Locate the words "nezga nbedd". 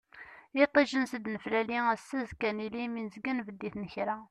3.05-3.61